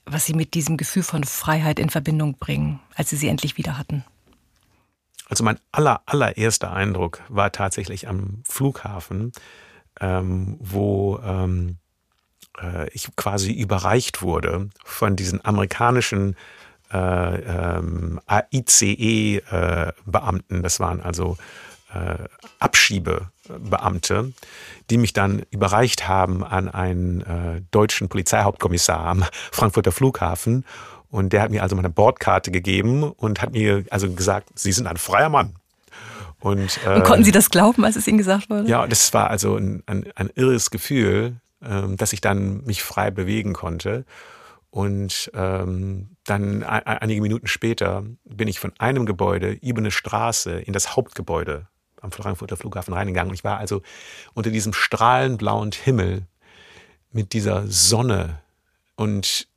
[0.06, 3.78] was Sie mit diesem Gefühl von Freiheit in Verbindung bringen, als Sie sie endlich wieder
[3.78, 4.04] hatten?
[5.30, 9.34] Also mein aller, allererster Eindruck war tatsächlich am Flughafen,
[10.00, 11.78] ähm, wo ähm,
[12.62, 16.36] äh, ich quasi überreicht wurde von diesen amerikanischen
[16.92, 18.20] äh, ähm,
[18.52, 20.60] ICE-Beamten.
[20.60, 21.38] Äh, das waren also
[21.94, 22.16] äh,
[22.60, 24.34] Abschiebebeamte,
[24.90, 30.66] die mich dann überreicht haben an einen äh, deutschen Polizeihauptkommissar am Frankfurter Flughafen.
[31.10, 34.88] Und der hat mir also meine Bordkarte gegeben und hat mir also gesagt, Sie sind
[34.88, 35.56] ein freier Mann.
[36.40, 38.70] Und, äh, und konnten Sie das glauben, als es Ihnen gesagt wurde?
[38.70, 43.54] Ja, das war also ein, ein, ein irres Gefühl, dass ich dann mich frei bewegen
[43.54, 44.06] konnte.
[44.70, 50.74] Und ähm, dann einige Minuten später bin ich von einem Gebäude über eine Straße in
[50.74, 51.68] das Hauptgebäude
[52.02, 53.34] am Frankfurter Flughafen reingegangen.
[53.34, 53.82] Ich war also
[54.34, 56.28] unter diesem strahlend blauen Himmel
[57.12, 58.40] mit dieser Sonne
[58.96, 59.48] und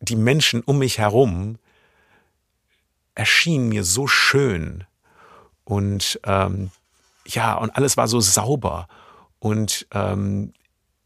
[0.00, 1.58] die Menschen um mich herum
[3.14, 4.84] erschienen mir so schön
[5.64, 6.70] und ähm,
[7.26, 8.88] ja, und alles war so sauber
[9.38, 10.52] und ähm,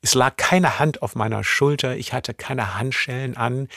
[0.02, 3.68] es lag keine Hand auf meiner Schulter, ich hatte keine Handschellen an,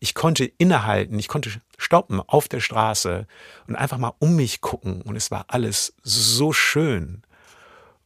[0.00, 3.26] ich konnte innehalten, ich konnte stoppen auf der Straße
[3.66, 7.22] und einfach mal um mich gucken und es war alles so schön.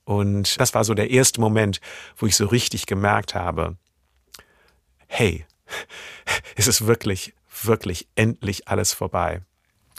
[0.05, 1.81] Und das war so der erste Moment,
[2.17, 3.77] wo ich so richtig gemerkt habe,
[5.07, 5.47] hey,
[6.57, 9.43] es ist wirklich, wirklich endlich alles vorbei.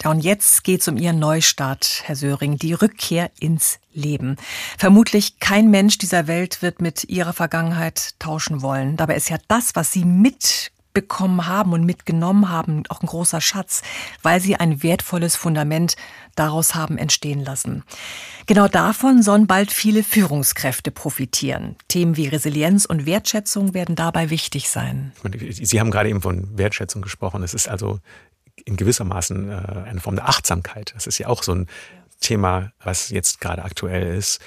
[0.01, 4.37] Ja, und jetzt geht es um Ihren Neustart, Herr Söring, die Rückkehr ins Leben.
[4.77, 8.97] Vermutlich kein Mensch dieser Welt wird mit Ihrer Vergangenheit tauschen wollen.
[8.97, 13.81] Dabei ist ja das, was Sie mitbekommen haben und mitgenommen haben, auch ein großer Schatz,
[14.23, 15.95] weil Sie ein wertvolles Fundament
[16.35, 17.83] daraus haben entstehen lassen.
[18.47, 21.75] Genau davon sollen bald viele Führungskräfte profitieren.
[21.87, 25.13] Themen wie Resilienz und Wertschätzung werden dabei wichtig sein.
[25.51, 27.43] Sie haben gerade eben von Wertschätzung gesprochen.
[27.43, 27.99] Es ist also
[28.65, 29.53] in gewissermaßen äh,
[29.85, 30.93] eine Form der Achtsamkeit.
[30.95, 31.67] Das ist ja auch so ein
[32.19, 34.41] Thema, was jetzt gerade aktuell ist.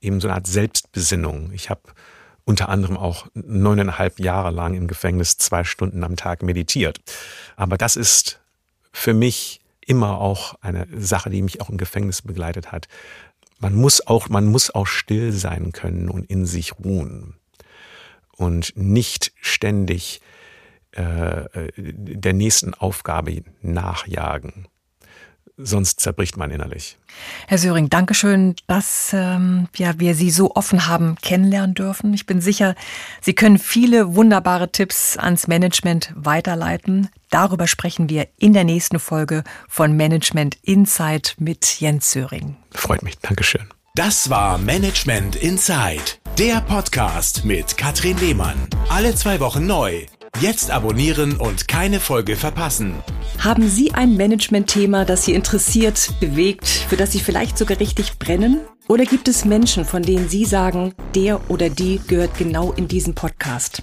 [0.00, 1.52] Eben so eine Art Selbstbesinnung.
[1.52, 1.82] Ich habe
[2.44, 7.00] unter anderem auch neuneinhalb Jahre lang im Gefängnis zwei Stunden am Tag meditiert.
[7.56, 8.40] Aber das ist
[8.92, 12.88] für mich immer auch eine Sache, die mich auch im Gefängnis begleitet hat.
[13.58, 17.34] Man muss auch, man muss auch still sein können und in sich ruhen
[18.36, 20.20] und nicht ständig
[20.92, 24.66] äh, der nächsten Aufgabe nachjagen,
[25.56, 26.98] sonst zerbricht man innerlich.
[27.46, 32.14] Herr Söring, Dankeschön, dass ähm, ja, wir Sie so offen haben kennenlernen dürfen.
[32.14, 32.74] Ich bin sicher,
[33.20, 37.08] Sie können viele wunderbare Tipps ans Management weiterleiten.
[37.30, 42.56] Darüber sprechen wir in der nächsten Folge von Management Insight mit Jens Söring.
[42.72, 43.18] Freut mich.
[43.18, 43.66] Dankeschön.
[43.94, 46.02] Das war Management Inside,
[46.38, 48.56] der Podcast mit Katrin Lehmann.
[48.88, 50.06] Alle zwei Wochen neu.
[50.40, 52.94] Jetzt abonnieren und keine Folge verpassen.
[53.38, 58.60] Haben Sie ein Management-Thema, das Sie interessiert, bewegt, für das Sie vielleicht sogar richtig brennen?
[58.88, 63.14] Oder gibt es Menschen, von denen Sie sagen, der oder die gehört genau in diesen
[63.14, 63.82] Podcast?